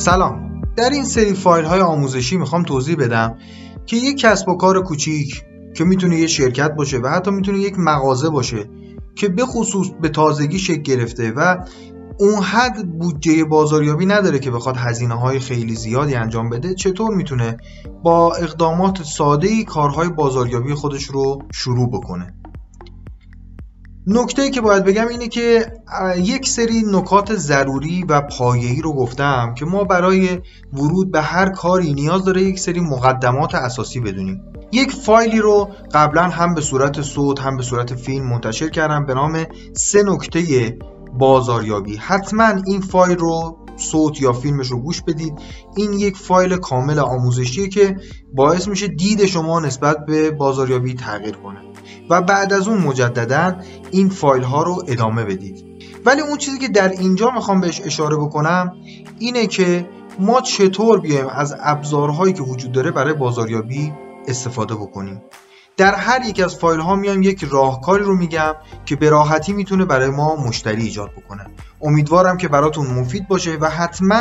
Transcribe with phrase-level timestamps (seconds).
[0.00, 0.62] سلام.
[0.76, 3.38] در این سری فایل های آموزشی می‌خوام توضیح بدم
[3.86, 7.74] که یک کسب و کار کوچیک که می‌تونه یه شرکت باشه و حتی می‌تونه یک
[7.78, 8.70] مغازه باشه
[9.14, 11.56] که به خصوص به تازگی شکل گرفته و
[12.20, 17.56] اون حد بودجه بازاریابی نداره که بخواد هزینه های خیلی زیادی انجام بده چطور می‌تونه
[18.02, 22.39] با اقدامات ساده ای کارهای بازاریابی خودش رو شروع بکنه؟
[24.12, 25.72] نکته که باید بگم اینه که
[26.16, 30.38] یک سری نکات ضروری و پایه‌ای رو گفتم که ما برای
[30.72, 34.42] ورود به هر کاری نیاز داره یک سری مقدمات اساسی بدونیم.
[34.72, 39.14] یک فایلی رو قبلا هم به صورت صوت هم به صورت فیلم منتشر کردم به
[39.14, 40.78] نام سه نکته
[41.18, 41.96] بازاریابی.
[41.96, 45.32] حتما این فایل رو صوت یا فیلمش رو گوش بدید.
[45.76, 47.96] این یک فایل کامل آموزشیه که
[48.34, 51.69] باعث میشه دید شما نسبت به بازاریابی تغییر کنه.
[52.10, 53.56] و بعد از اون مجددا
[53.90, 55.64] این فایل ها رو ادامه بدید.
[56.04, 58.72] ولی اون چیزی که در اینجا می‌خوام بهش اشاره بکنم
[59.18, 63.92] اینه که ما چطور بیایم از ابزارهایی که وجود داره برای بازاریابی
[64.28, 65.22] استفاده بکنیم.
[65.76, 69.84] در هر یک از فایل ها میام یک راهکاری رو میگم که به راحتی می‌تونه
[69.84, 71.46] برای ما مشتری ایجاد بکنه.
[71.82, 74.20] امیدوارم که براتون مفید باشه و حتما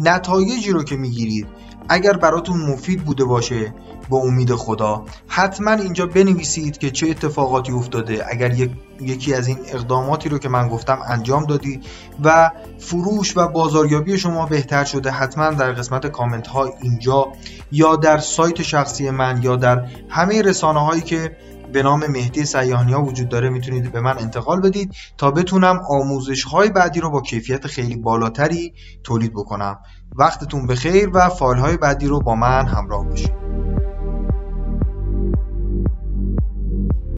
[0.00, 1.46] نتایجی رو که می‌گیرید
[1.88, 3.74] اگر براتون مفید بوده باشه
[4.08, 9.58] با امید خدا حتما اینجا بنویسید که چه اتفاقاتی افتاده اگر یک، یکی از این
[9.72, 11.80] اقداماتی رو که من گفتم انجام دادی
[12.24, 17.32] و فروش و بازاریابی شما بهتر شده حتما در قسمت کامنت ها اینجا
[17.72, 21.36] یا در سایت شخصی من یا در همه رسانه هایی که
[21.72, 26.44] به نام مهدی سیاهنی ها وجود داره می‌تونید به من انتقال بدید تا بتونم آموزش
[26.44, 29.78] های بعدی رو با کیفیت خیلی بالاتری تولید بکنم.
[30.16, 33.43] وقتتون بخیر و فایل های بعدی رو با من همراه باشید.